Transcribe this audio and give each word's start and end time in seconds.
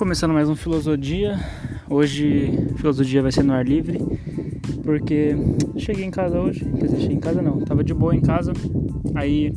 Começando 0.00 0.32
mais 0.32 0.48
um 0.48 0.56
Filosofia. 0.56 1.38
Hoje, 1.86 2.50
Filosofia 2.76 3.20
vai 3.20 3.30
ser 3.30 3.42
no 3.42 3.52
ar 3.52 3.66
livre, 3.66 3.98
porque 4.82 5.36
cheguei 5.76 6.06
em 6.06 6.10
casa 6.10 6.40
hoje. 6.40 6.64
Quer 6.64 6.86
dizer, 6.86 7.00
cheguei 7.00 7.16
em 7.18 7.20
casa 7.20 7.42
não, 7.42 7.60
tava 7.60 7.84
de 7.84 7.92
boa 7.92 8.16
em 8.16 8.20
casa. 8.22 8.54
Aí 9.14 9.52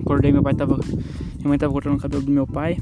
acordei, 0.00 0.30
meu 0.30 0.40
pai 0.40 0.54
tava. 0.54 0.78
Minha 1.38 1.48
mãe 1.48 1.58
tava 1.58 1.72
cortando 1.72 1.96
o 1.96 1.98
cabelo 1.98 2.22
do 2.22 2.30
meu 2.30 2.46
pai. 2.46 2.78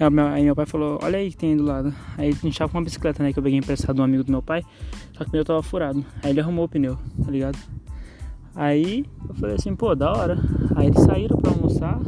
Aí 0.00 0.10
meu, 0.10 0.26
aí 0.26 0.42
meu 0.42 0.56
pai 0.56 0.66
falou: 0.66 0.98
Olha 1.00 1.16
aí 1.16 1.30
que 1.30 1.36
tem 1.36 1.50
aí 1.50 1.56
do 1.56 1.62
lado. 1.62 1.94
Aí 2.18 2.30
a 2.30 2.32
gente 2.32 2.58
tava 2.58 2.72
com 2.72 2.78
uma 2.78 2.84
bicicleta, 2.84 3.22
né? 3.22 3.32
Que 3.32 3.38
eu 3.38 3.42
peguei 3.44 3.60
emprestado 3.60 3.94
de 3.94 4.00
um 4.00 4.04
amigo 4.04 4.24
do 4.24 4.32
meu 4.32 4.42
pai. 4.42 4.64
Só 5.12 5.22
que 5.22 5.28
o 5.28 5.30
pneu 5.30 5.44
tava 5.44 5.62
furado. 5.62 6.04
Aí 6.24 6.30
ele 6.30 6.40
arrumou 6.40 6.64
o 6.64 6.68
pneu, 6.68 6.98
tá 7.24 7.30
ligado? 7.30 7.58
Aí 8.52 9.06
eu 9.28 9.34
falei 9.36 9.54
assim: 9.54 9.76
Pô, 9.76 9.94
da 9.94 10.10
hora. 10.10 10.40
Aí 10.74 10.88
eles 10.88 11.00
saíram 11.04 11.36
pra 11.36 11.52
almoçar. 11.52 12.00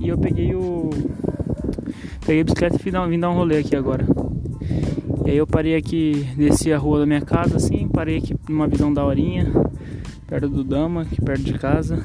E 0.00 0.08
eu 0.08 0.16
peguei 0.16 0.54
o 0.54 0.88
Peguei 2.20 2.42
a 2.42 2.44
bicicleta 2.44 2.88
e 2.88 2.90
dar, 2.90 3.06
vim 3.06 3.18
dar 3.18 3.30
um 3.30 3.34
rolê 3.34 3.58
aqui 3.58 3.74
agora. 3.74 4.06
E 5.24 5.30
aí 5.30 5.36
eu 5.36 5.46
parei 5.46 5.74
aqui, 5.74 6.26
desci 6.36 6.72
a 6.72 6.78
rua 6.78 7.00
da 7.00 7.06
minha 7.06 7.20
casa 7.20 7.56
assim, 7.56 7.88
parei 7.88 8.18
aqui 8.18 8.34
numa 8.48 8.66
visão 8.66 8.92
da 8.92 9.04
horinha, 9.04 9.50
perto 10.26 10.48
do 10.48 10.62
Dama, 10.62 11.02
aqui 11.02 11.20
perto 11.20 11.42
de 11.42 11.54
casa. 11.58 12.04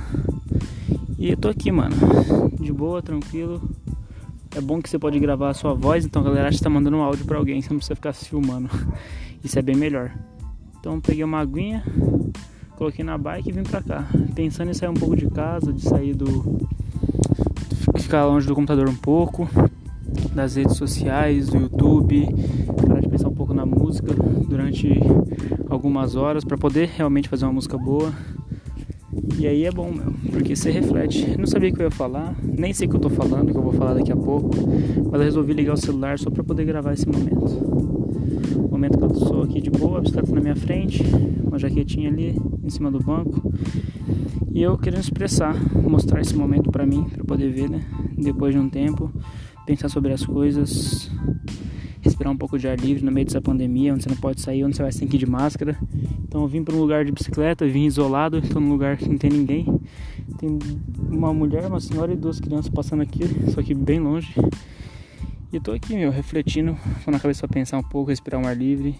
E 1.18 1.32
eu 1.32 1.38
tô 1.38 1.50
aqui, 1.50 1.72
mano, 1.72 1.96
de 2.60 2.72
boa, 2.72 3.02
tranquilo. 3.02 3.62
É 4.55 4.62
bom 4.62 4.82
que 4.82 4.90
você 4.90 4.98
pode 4.98 5.20
gravar 5.20 5.50
a 5.50 5.54
sua 5.54 5.74
voz, 5.74 6.05
então 6.05 6.22
a 6.22 6.26
galera 6.26 6.48
acha 6.48 6.58
que 6.58 6.63
tá 6.63 6.70
mandando 6.70 6.98
um 6.98 7.02
áudio 7.02 7.26
pra 7.26 7.38
alguém, 7.38 7.62
você 7.62 7.70
não 7.70 7.77
precisa 7.77 7.96
ficar 7.96 8.13
se 8.13 8.30
filmando. 8.30 8.70
Isso 9.44 9.60
é 9.60 9.62
bem 9.62 9.76
melhor. 9.76 10.12
Então 10.80 11.02
peguei 11.02 11.24
uma 11.24 11.40
aguinha, 11.40 11.84
coloquei 12.77 13.04
na 13.04 13.18
bike 13.18 13.50
e 13.50 13.52
vim 13.52 13.63
pra 13.63 13.82
cá. 13.82 14.08
Pensando 14.34 14.72
em 14.72 14.74
sair 14.74 14.90
um 14.90 14.94
pouco 14.94 15.16
de 15.16 15.27
casa, 15.27 15.74
de 15.74 15.82
sair 15.82 16.13
do. 16.13 16.68
ficar 18.00 18.26
longe 18.26 18.48
do 18.48 18.55
computador 18.55 18.88
um 18.88 18.96
pouco 18.96 19.50
das 20.34 20.55
redes 20.55 20.75
sociais, 20.75 21.49
do 21.49 21.57
YouTube, 21.57 22.27
parar 22.87 23.01
de 23.01 23.09
pensar 23.09 23.27
um 23.29 23.34
pouco 23.34 23.53
na 23.53 23.65
música 23.65 24.13
durante 24.48 24.99
algumas 25.70 26.15
horas 26.15 26.43
para 26.43 26.57
poder 26.57 26.89
realmente 26.95 27.29
fazer 27.29 27.45
uma 27.45 27.53
música 27.53 27.77
boa. 27.77 28.13
E 29.37 29.48
aí 29.48 29.63
é 29.63 29.71
bom, 29.71 29.91
meu, 29.91 30.13
porque 30.31 30.55
você 30.55 30.71
reflete. 30.71 31.37
Não 31.37 31.45
sabia 31.45 31.70
o 31.70 31.73
que 31.73 31.81
eu 31.81 31.85
ia 31.85 31.91
falar, 31.91 32.35
nem 32.43 32.73
sei 32.73 32.87
o 32.87 32.89
que 32.89 32.95
eu 32.95 33.01
tô 33.01 33.09
falando, 33.09 33.51
que 33.51 33.57
eu 33.57 33.61
vou 33.61 33.73
falar 33.73 33.93
daqui 33.93 34.11
a 34.11 34.15
pouco, 34.15 34.49
mas 35.11 35.13
eu 35.13 35.26
resolvi 35.26 35.53
ligar 35.53 35.73
o 35.73 35.77
celular 35.77 36.20
só 36.20 36.29
para 36.29 36.43
poder 36.43 36.65
gravar 36.65 36.93
esse 36.93 37.07
momento. 37.07 37.45
O 38.57 38.70
momento 38.71 38.98
que 38.98 39.03
eu 39.03 39.15
sou 39.15 39.43
aqui 39.43 39.61
de 39.61 39.70
boa, 39.70 39.99
a 39.99 40.01
bicicleta 40.01 40.33
na 40.33 40.41
minha 40.41 40.55
frente, 40.55 41.03
uma 41.45 41.57
jaquetinha 41.57 42.09
ali 42.09 42.37
em 42.63 42.70
cima 42.70 42.91
do 42.91 42.99
banco. 42.99 43.51
E 44.51 44.61
eu 44.61 44.77
querendo 44.77 45.01
expressar, 45.01 45.55
mostrar 45.81 46.21
esse 46.21 46.35
momento 46.35 46.71
para 46.71 46.85
mim, 46.85 47.03
para 47.03 47.23
poder 47.23 47.49
ver, 47.49 47.70
né? 47.70 47.81
Depois 48.17 48.53
de 48.53 48.59
um 48.59 48.70
tempo, 48.70 49.11
pensar 49.66 49.90
sobre 49.90 50.13
as 50.13 50.26
coisas, 50.26 51.10
respirar 52.02 52.32
um 52.32 52.38
pouco 52.38 52.58
de 52.58 52.68
ar 52.68 52.77
livre 52.77 53.04
no 53.04 53.12
meio 53.12 53.26
dessa 53.26 53.41
pandemia, 53.41 53.94
onde 53.94 54.04
você 54.04 54.10
não 54.10 54.18
pode 54.18 54.40
sair, 54.40 54.63
onde 54.63 54.76
você 54.76 54.84
vai 54.84 54.91
sem 54.91 55.07
que 55.07 55.18
de 55.18 55.26
máscara. 55.26 55.77
Então 56.24 56.44
eu 56.44 56.48
vim 56.48 56.63
para 56.63 56.76
um 56.76 56.80
lugar 56.80 57.04
de 57.04 57.12
bicicleta, 57.12 57.68
vim 57.68 57.85
isolado, 57.85 58.38
estou 58.38 58.62
num 58.62 58.70
lugar 58.70 58.96
que 58.96 59.10
não 59.10 59.18
tem 59.18 59.32
ninguém. 59.32 59.66
Tem 60.38 60.60
uma 61.10 61.34
mulher, 61.34 61.66
uma 61.66 61.80
senhora 61.80 62.13
e 62.13 62.16
duas 62.16 62.40
crianças 62.40 62.70
passando 62.70 63.02
aqui, 63.02 63.24
só 63.52 63.62
que 63.62 63.74
bem 63.74 63.99
longe. 63.99 64.34
E 65.52 65.59
tô 65.59 65.72
aqui, 65.72 65.96
meu, 65.96 66.12
refletindo, 66.12 66.78
quando 67.03 67.16
a 67.16 67.19
cabeça 67.19 67.47
pensar 67.47 67.78
um 67.78 67.84
pouco, 67.84 68.09
respirar 68.09 68.40
um 68.40 68.46
ar 68.46 68.56
livre. 68.56 68.96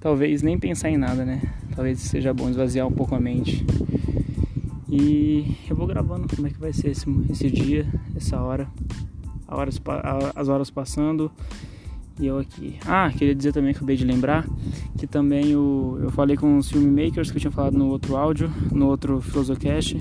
Talvez 0.00 0.42
nem 0.42 0.58
pensar 0.58 0.88
em 0.88 0.96
nada, 0.96 1.24
né? 1.24 1.42
Talvez 1.74 1.98
seja 2.00 2.32
bom 2.32 2.48
esvaziar 2.48 2.86
um 2.86 2.92
pouco 2.92 3.14
a 3.14 3.20
mente. 3.20 3.66
E 4.88 5.56
eu 5.68 5.76
vou 5.76 5.86
gravando 5.86 6.26
como 6.34 6.46
é 6.46 6.50
que 6.50 6.58
vai 6.58 6.72
ser 6.72 6.90
esse, 6.90 7.04
esse 7.28 7.50
dia, 7.50 7.86
essa 8.16 8.40
hora 8.40 8.68
horas, 9.48 9.80
as 10.34 10.48
horas 10.48 10.70
passando 10.70 11.30
e 12.20 12.26
eu 12.26 12.38
aqui. 12.38 12.74
Ah, 12.86 13.10
queria 13.16 13.34
dizer 13.34 13.52
também, 13.52 13.70
acabei 13.70 13.96
de 13.96 14.04
lembrar, 14.04 14.44
que 14.98 15.06
também 15.06 15.54
o, 15.54 15.98
eu 16.02 16.10
falei 16.10 16.36
com 16.36 16.58
os 16.58 16.70
filmmakers 16.70 17.30
que 17.30 17.36
eu 17.36 17.40
tinha 17.40 17.50
falado 17.50 17.78
no 17.78 17.88
outro 17.88 18.16
áudio, 18.16 18.50
no 18.72 18.86
outro 18.88 19.20
Filosocast. 19.20 19.96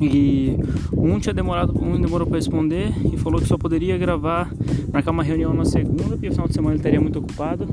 E 0.00 0.56
um 0.92 1.18
tinha 1.18 1.34
demorado, 1.34 1.74
um 1.82 2.00
demorou 2.00 2.26
para 2.26 2.36
responder 2.36 2.92
e 3.12 3.16
falou 3.18 3.40
que 3.40 3.46
só 3.46 3.58
poderia 3.58 3.96
gravar, 3.98 4.50
marcar 4.92 5.10
uma 5.10 5.22
reunião 5.22 5.52
na 5.52 5.64
segunda, 5.64 6.04
porque 6.04 6.28
o 6.28 6.32
final 6.32 6.48
de 6.48 6.54
semana 6.54 6.72
ele 6.72 6.80
estaria 6.80 7.00
muito 7.00 7.18
ocupado. 7.18 7.68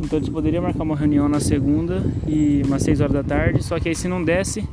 Então 0.00 0.18
eles 0.18 0.28
poderiam 0.28 0.62
marcar 0.62 0.82
uma 0.82 0.96
reunião 0.96 1.28
na 1.28 1.40
segunda 1.40 2.02
e 2.26 2.62
umas 2.66 2.82
6 2.82 3.00
horas 3.00 3.12
da 3.12 3.22
tarde, 3.22 3.62
só 3.62 3.78
que 3.78 3.88
aí 3.88 3.94
se 3.94 4.08
não 4.08 4.22
desse, 4.22 4.66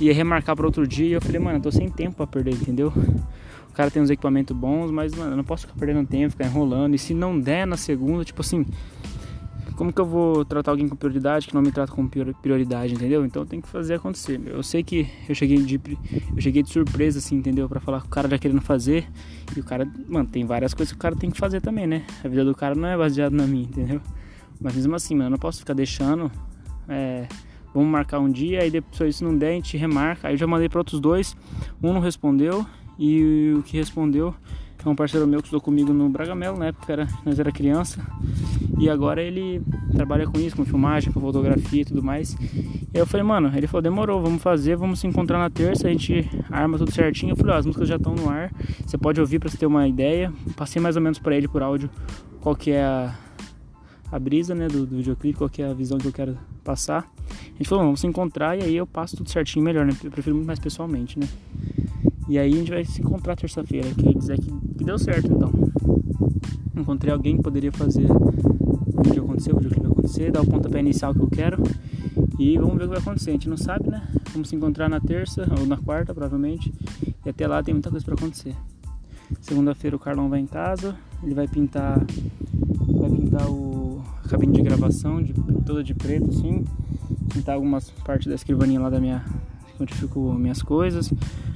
ia 0.00 0.12
remarcar 0.12 0.54
para 0.54 0.66
outro 0.66 0.86
dia. 0.86 1.06
E 1.06 1.12
eu 1.12 1.20
falei, 1.20 1.40
mano, 1.40 1.58
eu 1.58 1.62
tô 1.62 1.72
sem 1.72 1.88
tempo 1.88 2.16
para 2.16 2.26
perder, 2.26 2.54
entendeu? 2.54 2.92
O 3.70 3.72
cara 3.72 3.90
tem 3.90 4.02
uns 4.02 4.10
equipamentos 4.10 4.54
bons, 4.54 4.90
mas 4.90 5.14
mano, 5.14 5.32
eu 5.32 5.36
não 5.36 5.44
posso 5.44 5.66
ficar 5.66 5.78
perdendo 5.78 6.06
tempo, 6.06 6.32
ficar 6.32 6.46
enrolando. 6.46 6.94
E 6.94 6.98
se 6.98 7.14
não 7.14 7.38
der 7.38 7.66
na 7.66 7.76
segunda, 7.76 8.24
tipo 8.24 8.40
assim, 8.40 8.66
como 9.76 9.92
que 9.92 10.00
eu 10.00 10.04
vou 10.04 10.44
tratar 10.44 10.72
alguém 10.72 10.88
com 10.88 10.94
prioridade 10.96 11.46
que 11.46 11.54
não 11.54 11.62
me 11.62 11.72
trata 11.72 11.92
com 11.92 12.06
prioridade, 12.06 12.94
entendeu? 12.94 13.24
Então 13.24 13.46
tem 13.46 13.60
que 13.60 13.68
fazer 13.68 13.94
acontecer. 13.94 14.40
Eu 14.44 14.62
sei 14.62 14.82
que 14.82 15.08
eu 15.28 15.34
cheguei 15.34 15.56
de 15.62 15.80
eu 16.36 16.40
cheguei 16.42 16.62
de 16.62 16.70
surpresa 16.70 17.18
assim, 17.18 17.36
entendeu? 17.36 17.68
Para 17.68 17.80
falar 17.80 18.00
que 18.00 18.06
o 18.06 18.10
cara 18.10 18.28
já 18.28 18.38
querendo 18.38 18.60
fazer 18.60 19.08
e 19.56 19.60
o 19.60 19.64
cara, 19.64 19.90
mano, 20.08 20.28
tem 20.28 20.44
várias 20.44 20.74
coisas 20.74 20.92
que 20.92 20.98
o 20.98 21.00
cara 21.00 21.16
tem 21.16 21.30
que 21.30 21.38
fazer 21.38 21.62
também, 21.62 21.86
né? 21.86 22.04
A 22.22 22.28
vida 22.28 22.44
do 22.44 22.54
cara 22.54 22.74
não 22.74 22.88
é 22.88 22.96
baseada 22.96 23.34
na 23.34 23.46
mim, 23.46 23.62
entendeu? 23.62 24.00
Mas 24.60 24.76
mesmo 24.76 24.94
assim, 24.94 25.14
mano, 25.14 25.28
eu 25.28 25.30
não 25.30 25.38
posso 25.38 25.60
ficar 25.60 25.72
deixando 25.72 26.30
é, 26.86 27.26
vamos 27.72 27.88
marcar 27.88 28.18
um 28.18 28.28
dia, 28.28 28.62
aí 28.62 28.70
depois 28.70 29.16
se 29.16 29.24
não 29.24 29.36
der, 29.36 29.50
a 29.50 29.52
gente 29.52 29.76
remarca. 29.76 30.28
Aí 30.28 30.34
eu 30.34 30.38
já 30.38 30.46
mandei 30.46 30.68
para 30.68 30.80
outros 30.80 31.00
dois, 31.00 31.36
um 31.82 31.92
não 31.92 32.00
respondeu, 32.00 32.66
e 33.00 33.54
o 33.56 33.62
que 33.62 33.78
respondeu 33.78 34.34
é 34.84 34.88
um 34.88 34.94
parceiro 34.94 35.26
meu 35.26 35.40
que 35.40 35.46
estudou 35.46 35.60
comigo 35.60 35.92
no 35.92 36.08
Bragamelo, 36.10 36.58
na 36.58 36.66
época 36.66 36.92
era, 36.92 37.08
nós 37.24 37.38
era 37.38 37.50
criança. 37.50 37.98
E 38.78 38.88
agora 38.88 39.22
ele 39.22 39.62
trabalha 39.94 40.26
com 40.26 40.38
isso, 40.38 40.56
com 40.56 40.64
filmagem, 40.64 41.12
com 41.12 41.20
fotografia 41.20 41.82
e 41.82 41.84
tudo 41.84 42.02
mais. 42.02 42.34
E 42.34 42.90
eu 42.92 43.06
falei, 43.06 43.24
mano, 43.24 43.50
ele 43.54 43.66
falou, 43.66 43.82
demorou, 43.82 44.20
vamos 44.20 44.42
fazer, 44.42 44.76
vamos 44.76 45.00
se 45.00 45.06
encontrar 45.06 45.38
na 45.38 45.48
terça, 45.48 45.86
a 45.86 45.90
gente 45.90 46.28
arma 46.50 46.76
tudo 46.76 46.92
certinho. 46.92 47.32
Eu 47.32 47.36
falei, 47.36 47.54
ó, 47.54 47.58
as 47.58 47.66
músicas 47.66 47.88
já 47.88 47.96
estão 47.96 48.14
no 48.14 48.28
ar, 48.28 48.52
você 48.86 48.98
pode 48.98 49.18
ouvir 49.18 49.38
para 49.38 49.48
você 49.48 49.56
ter 49.56 49.66
uma 49.66 49.88
ideia. 49.88 50.32
Passei 50.56 50.80
mais 50.80 50.94
ou 50.94 51.02
menos 51.02 51.18
para 51.18 51.34
ele 51.34 51.48
por 51.48 51.62
áudio 51.62 51.88
qual 52.40 52.54
que 52.54 52.70
é 52.70 52.82
a, 52.82 53.14
a 54.12 54.18
brisa, 54.18 54.54
né, 54.54 54.68
do, 54.68 54.86
do 54.86 54.96
videoclipe, 54.96 55.38
qual 55.38 55.48
que 55.50 55.62
é 55.62 55.70
a 55.70 55.74
visão 55.74 55.98
que 55.98 56.06
eu 56.06 56.12
quero 56.12 56.38
passar. 56.64 57.10
A 57.30 57.56
gente 57.58 57.68
falou, 57.68 57.84
vamos 57.84 58.00
se 58.00 58.06
encontrar 58.06 58.58
e 58.58 58.62
aí 58.62 58.76
eu 58.76 58.86
passo 58.86 59.16
tudo 59.16 59.30
certinho 59.30 59.64
melhor, 59.64 59.84
né? 59.84 59.92
Eu 60.02 60.10
prefiro 60.10 60.34
muito 60.34 60.46
mais 60.46 60.58
pessoalmente, 60.58 61.18
né? 61.18 61.28
E 62.30 62.38
aí 62.38 62.52
a 62.52 62.56
gente 62.56 62.70
vai 62.70 62.84
se 62.84 63.02
encontrar 63.02 63.34
terça-feira. 63.34 63.92
Queria 63.92 64.14
dizer 64.14 64.38
que, 64.38 64.52
que 64.78 64.84
deu 64.84 64.96
certo 64.96 65.32
então. 65.32 65.50
Encontrei 66.76 67.12
alguém 67.12 67.36
que 67.36 67.42
poderia 67.42 67.72
fazer 67.72 68.06
o 68.08 69.02
vídeo 69.02 69.24
acontecer, 69.24 69.52
o 69.52 69.58
vídeo 69.58 69.80
vai 69.80 69.90
acontecer, 69.90 70.30
dar 70.30 70.42
o 70.42 70.46
pontapé 70.46 70.78
inicial 70.78 71.12
que 71.12 71.18
eu 71.18 71.28
quero. 71.28 71.60
E 72.38 72.56
vamos 72.56 72.76
ver 72.76 72.84
o 72.84 72.86
que 72.86 72.94
vai 72.94 72.98
acontecer. 72.98 73.30
A 73.30 73.32
gente 73.32 73.48
não 73.48 73.56
sabe, 73.56 73.90
né? 73.90 74.00
Vamos 74.32 74.48
se 74.48 74.54
encontrar 74.54 74.88
na 74.88 75.00
terça 75.00 75.44
ou 75.58 75.66
na 75.66 75.76
quarta, 75.76 76.14
provavelmente. 76.14 76.72
E 77.26 77.28
até 77.28 77.48
lá 77.48 77.64
tem 77.64 77.74
muita 77.74 77.90
coisa 77.90 78.06
para 78.06 78.14
acontecer. 78.14 78.54
Segunda-feira 79.40 79.96
o 79.96 79.98
Carlão 79.98 80.28
vai 80.28 80.38
em 80.38 80.46
casa, 80.46 80.94
ele 81.24 81.34
vai 81.34 81.48
pintar 81.48 81.98
vai 81.98 83.10
pintar 83.10 83.50
o 83.50 84.04
cabine 84.28 84.52
de 84.52 84.62
gravação 84.62 85.20
de, 85.20 85.32
toda 85.66 85.82
de 85.82 85.94
preto 85.94 86.30
assim, 86.30 86.64
pintar 87.32 87.56
algumas 87.56 87.90
partes 87.90 88.28
da 88.28 88.36
escrivaninha 88.36 88.80
lá 88.80 88.88
da 88.88 89.00
minha 89.00 89.24
onde 89.80 89.94
fico 89.94 90.32
minhas 90.34 90.62
coisas, 90.62 91.10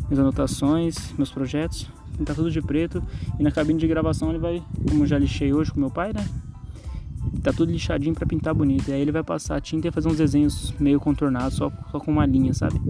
minhas 0.09 0.19
anotações, 0.19 1.13
meus 1.17 1.31
projetos. 1.31 1.89
Pintar 2.17 2.37
tudo 2.37 2.51
de 2.51 2.63
preto. 2.63 3.03
E 3.39 3.43
na 3.43 3.51
cabine 3.51 3.79
de 3.79 3.87
gravação 3.87 4.31
ele 4.31 4.39
vai, 4.39 4.63
como 4.89 5.07
já 5.07 5.19
lixei 5.19 5.53
hoje 5.53 5.73
com 5.73 5.81
meu 5.81 5.91
pai, 5.91 6.13
né? 6.13 6.25
Tá 7.43 7.53
tudo 7.53 7.73
lixadinho 7.73 8.15
para 8.15 8.27
pintar 8.27 8.55
bonito. 8.55 8.89
E 8.89 8.93
aí 8.93 9.01
ele 9.01 9.13
vai 9.13 9.23
passar 9.23 9.57
a 9.57 9.61
tinta 9.61 9.89
e 9.89 9.91
fazer 9.91 10.09
uns 10.09 10.17
desenhos 10.17 10.73
meio 10.79 11.01
contornados, 11.01 11.57
só, 11.57 11.73
só 11.91 11.99
com 11.99 12.13
uma 12.13 12.25
linha, 12.25 12.55
sabe? 12.55 12.81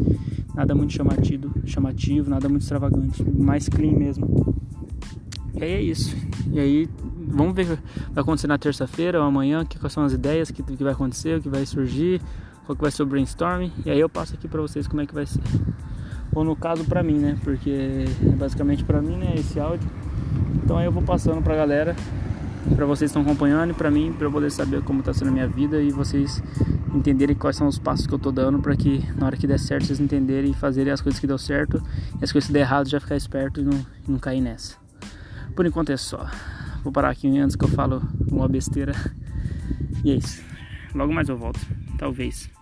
Nada 0.54 0.74
muito 0.74 0.92
chamativo, 0.92 1.50
chamativo, 1.64 2.30
nada 2.30 2.48
muito 2.48 2.62
extravagante. 2.62 3.24
Mais 3.24 3.68
clean 3.68 3.92
mesmo. 3.92 4.54
E 5.54 5.64
aí 5.64 5.72
é 5.72 5.82
isso. 5.82 6.16
E 6.52 6.60
aí 6.60 6.88
vamos 7.26 7.54
ver 7.54 7.62
o 7.62 7.76
que 7.76 7.82
vai 8.12 8.22
acontecer 8.22 8.46
na 8.46 8.58
terça-feira 8.58 9.20
ou 9.20 9.26
amanhã, 9.26 9.64
que, 9.64 9.78
quais 9.78 9.92
são 9.92 10.04
as 10.04 10.12
ideias, 10.12 10.50
o 10.50 10.54
que, 10.54 10.62
que 10.62 10.84
vai 10.84 10.92
acontecer, 10.92 11.38
o 11.38 11.42
que 11.42 11.48
vai 11.48 11.64
surgir, 11.64 12.20
qual 12.66 12.76
que 12.76 12.82
vai 12.82 12.90
ser 12.90 13.02
o 13.02 13.06
brainstorming. 13.06 13.72
E 13.84 13.90
aí 13.90 13.98
eu 13.98 14.08
passo 14.08 14.34
aqui 14.34 14.46
pra 14.46 14.60
vocês 14.60 14.86
como 14.86 15.00
é 15.00 15.06
que 15.06 15.14
vai 15.14 15.26
ser 15.26 15.40
ou 16.34 16.44
no 16.44 16.56
caso 16.56 16.84
para 16.84 17.02
mim, 17.02 17.18
né? 17.18 17.36
Porque 17.42 18.06
é 18.22 18.30
basicamente 18.30 18.84
para 18.84 19.00
mim, 19.00 19.16
né, 19.16 19.34
esse 19.36 19.58
áudio. 19.58 19.88
Então 20.62 20.78
aí 20.78 20.86
eu 20.86 20.92
vou 20.92 21.02
passando 21.02 21.42
pra 21.42 21.54
galera, 21.54 21.94
para 22.74 22.86
vocês 22.86 23.12
que 23.12 23.18
estão 23.18 23.22
acompanhando 23.22 23.70
e 23.70 23.74
para 23.74 23.90
mim, 23.90 24.12
para 24.12 24.26
eu 24.26 24.32
poder 24.32 24.50
saber 24.50 24.82
como 24.82 25.02
tá 25.02 25.12
sendo 25.12 25.28
a 25.28 25.30
minha 25.30 25.46
vida 25.46 25.80
e 25.80 25.90
vocês 25.90 26.42
entenderem 26.94 27.34
quais 27.36 27.56
são 27.56 27.66
os 27.66 27.78
passos 27.78 28.06
que 28.06 28.14
eu 28.14 28.18
tô 28.18 28.30
dando 28.32 28.60
para 28.60 28.76
que 28.76 29.04
na 29.16 29.26
hora 29.26 29.36
que 29.36 29.46
der 29.46 29.58
certo 29.58 29.86
vocês 29.86 30.00
entenderem 30.00 30.52
e 30.52 30.54
fazerem 30.54 30.92
as 30.92 31.00
coisas 31.00 31.20
que 31.20 31.26
deu 31.26 31.38
certo 31.38 31.82
e 32.20 32.24
as 32.24 32.32
coisas 32.32 32.46
que 32.46 32.52
der 32.52 32.60
errado 32.60 32.88
já 32.88 33.00
ficar 33.00 33.16
esperto 33.16 33.60
e 33.60 33.64
não, 33.64 33.78
e 34.06 34.10
não 34.10 34.18
cair 34.18 34.40
nessa. 34.40 34.76
Por 35.54 35.66
enquanto 35.66 35.90
é 35.90 35.96
só. 35.96 36.26
Vou 36.82 36.92
parar 36.92 37.10
aqui 37.10 37.28
antes 37.38 37.56
que 37.56 37.64
eu 37.64 37.68
falo 37.68 38.02
uma 38.28 38.48
besteira. 38.48 38.92
E 40.04 40.10
é 40.10 40.16
isso. 40.16 40.42
Logo 40.94 41.12
mais 41.12 41.28
eu 41.28 41.36
volto. 41.36 41.60
Talvez. 41.98 42.53